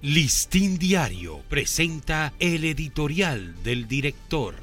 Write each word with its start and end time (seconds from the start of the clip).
Listín 0.00 0.78
Diario 0.78 1.40
presenta 1.48 2.32
el 2.38 2.64
editorial 2.64 3.60
del 3.64 3.88
director. 3.88 4.54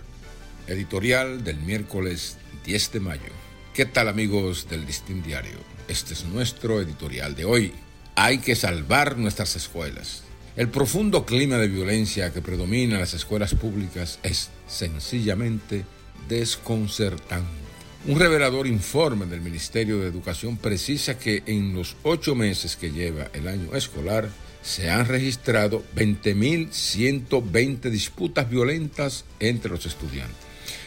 Editorial 0.65 1.43
del 1.43 1.58
miércoles 1.58 2.38
10 2.63 2.94
de 2.94 3.00
mayo. 3.02 3.34
¿Qué 3.74 3.86
tal 3.86 4.08
amigos 4.08 4.70
del 4.70 4.86
Listín 4.86 5.21
Diario? 5.21 5.58
Este 5.90 6.13
es 6.13 6.24
nuestro 6.24 6.79
editorial 6.79 7.36
de 7.36 7.44
hoy. 7.44 7.74
Hay 8.16 8.38
que 8.38 8.56
salvar 8.56 9.18
nuestras 9.18 9.58
escuelas. 9.58 10.24
El 10.56 10.69
profundo 10.69 11.26
clima 11.26 11.58
de 11.58 11.67
violencia 11.67 12.31
que 12.31 12.42
predomina 12.42 12.94
en 12.94 13.02
las 13.02 13.13
escuelas 13.13 13.56
públicas 13.56 14.20
es 14.24 14.52
sencillamente 14.67 15.83
desconcertante. 16.30 17.74
Un 18.08 18.20
revelador 18.20 18.67
informe 18.67 19.26
del 19.26 19.41
Ministerio 19.41 19.99
de 19.99 20.08
Educación 20.08 20.58
precisa 20.58 21.17
que 21.17 21.41
en 21.48 21.73
los 21.73 21.95
ocho 22.04 22.35
meses 22.35 22.76
que 22.76 22.91
lleva 22.91 23.31
el 23.34 23.48
año 23.48 23.76
escolar, 23.76 24.30
se 24.62 24.91
han 24.91 25.08
registrado 25.08 25.84
20.120 25.95 27.90
disputas 27.90 28.48
violentas 28.48 29.26
entre 29.40 29.72
los 29.72 29.88
estudiantes. 29.88 30.38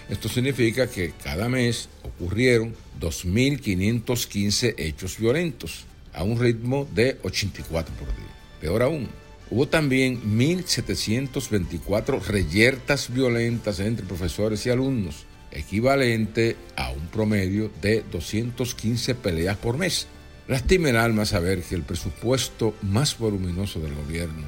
Esto 0.09 0.29
significa 0.29 0.89
que 0.89 1.13
cada 1.21 1.49
mes 1.49 1.89
ocurrieron 2.05 2.77
2.515 3.01 4.77
hechos 4.79 5.19
violentos 5.19 5.87
a 6.13 6.23
un 6.23 6.39
ritmo 6.39 6.89
de 6.95 7.19
84 7.25 7.97
por 7.97 8.07
día. 8.07 8.33
Peor 8.61 8.83
aún, 8.83 9.09
hubo 9.51 9.67
también 9.67 10.23
1.724 10.23 12.23
reyertas 12.23 13.13
violentas 13.13 13.81
entre 13.81 14.07
profesores 14.07 14.65
y 14.67 14.71
alumnos, 14.71 15.27
equivalente 15.53 16.57
a 16.77 16.91
un 16.91 17.07
promedio 17.09 17.71
de 17.81 18.05
215 18.11 19.15
peleas 19.15 19.57
por 19.57 19.79
mes. 19.79 20.07
Lastima 20.47 20.91
el 20.91 20.97
alma 20.97 21.27
saber 21.27 21.63
que 21.63 21.75
el 21.75 21.83
presupuesto 21.83 22.75
más 22.83 23.19
voluminoso 23.19 23.81
del 23.81 23.95
gobierno 23.95 24.47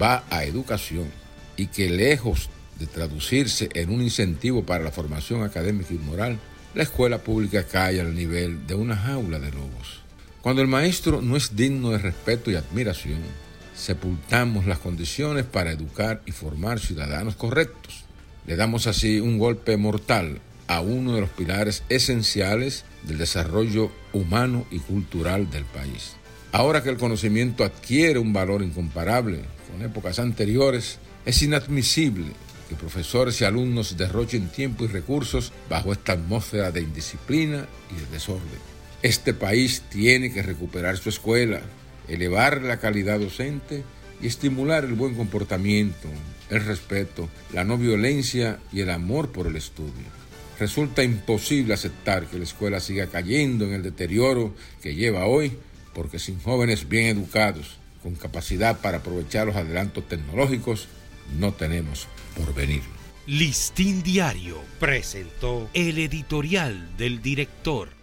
va 0.00 0.24
a 0.30 0.44
educación 0.44 1.10
y 1.56 1.66
que 1.66 1.90
lejos 1.90 2.48
de 2.78 2.86
traducirse 2.86 3.68
en 3.74 3.90
un 3.90 4.02
incentivo 4.02 4.64
para 4.64 4.84
la 4.84 4.90
formación 4.90 5.42
académica 5.42 5.94
y 5.94 5.98
moral, 5.98 6.38
la 6.74 6.84
escuela 6.84 7.18
pública 7.18 7.64
cae 7.64 8.00
al 8.00 8.14
nivel 8.14 8.66
de 8.66 8.74
una 8.74 8.96
jaula 8.96 9.38
de 9.38 9.50
lobos. 9.50 10.00
Cuando 10.40 10.62
el 10.62 10.68
maestro 10.68 11.22
no 11.22 11.36
es 11.36 11.54
digno 11.54 11.90
de 11.90 11.98
respeto 11.98 12.50
y 12.50 12.56
admiración, 12.56 13.20
sepultamos 13.74 14.66
las 14.66 14.78
condiciones 14.78 15.44
para 15.44 15.70
educar 15.70 16.22
y 16.26 16.32
formar 16.32 16.80
ciudadanos 16.80 17.36
correctos. 17.36 18.04
Le 18.46 18.56
damos 18.56 18.86
así 18.86 19.20
un 19.20 19.38
golpe 19.38 19.76
mortal 19.76 20.40
a 20.66 20.80
uno 20.80 21.14
de 21.14 21.20
los 21.20 21.30
pilares 21.30 21.84
esenciales 21.88 22.84
del 23.04 23.18
desarrollo 23.18 23.92
humano 24.12 24.66
y 24.70 24.78
cultural 24.78 25.50
del 25.50 25.64
país. 25.64 26.14
Ahora 26.50 26.82
que 26.82 26.90
el 26.90 26.98
conocimiento 26.98 27.64
adquiere 27.64 28.18
un 28.18 28.32
valor 28.32 28.62
incomparable 28.62 29.40
con 29.70 29.82
épocas 29.82 30.18
anteriores, 30.18 30.98
es 31.24 31.42
inadmisible 31.42 32.26
que 32.68 32.74
profesores 32.74 33.40
y 33.40 33.44
alumnos 33.44 33.96
derrochen 33.96 34.48
tiempo 34.48 34.84
y 34.84 34.88
recursos 34.88 35.52
bajo 35.70 35.92
esta 35.92 36.12
atmósfera 36.12 36.70
de 36.70 36.82
indisciplina 36.82 37.66
y 37.90 38.00
de 38.00 38.06
desorden. 38.12 38.72
Este 39.02 39.34
país 39.34 39.82
tiene 39.88 40.32
que 40.32 40.42
recuperar 40.42 40.96
su 40.96 41.08
escuela, 41.08 41.60
elevar 42.08 42.62
la 42.62 42.78
calidad 42.78 43.18
docente 43.18 43.84
y 44.22 44.28
estimular 44.28 44.84
el 44.84 44.94
buen 44.94 45.14
comportamiento, 45.14 46.08
el 46.48 46.64
respeto, 46.64 47.28
la 47.52 47.64
no 47.64 47.76
violencia 47.76 48.58
y 48.72 48.80
el 48.80 48.90
amor 48.90 49.32
por 49.32 49.46
el 49.46 49.56
estudio. 49.56 50.22
Resulta 50.58 51.02
imposible 51.02 51.74
aceptar 51.74 52.26
que 52.26 52.38
la 52.38 52.44
escuela 52.44 52.80
siga 52.80 53.08
cayendo 53.08 53.64
en 53.64 53.74
el 53.74 53.82
deterioro 53.82 54.54
que 54.80 54.94
lleva 54.94 55.26
hoy, 55.26 55.58
porque 55.92 56.18
sin 56.18 56.40
jóvenes 56.40 56.88
bien 56.88 57.06
educados, 57.06 57.78
con 58.02 58.14
capacidad 58.14 58.80
para 58.80 58.98
aprovechar 58.98 59.46
los 59.46 59.56
adelantos 59.56 60.06
tecnológicos, 60.08 60.88
no 61.38 61.52
tenemos 61.52 62.06
por 62.36 62.54
venir. 62.54 62.82
Listín 63.26 64.02
Diario 64.02 64.56
presentó 64.80 65.70
el 65.74 65.98
editorial 65.98 66.96
del 66.96 67.22
director. 67.22 68.01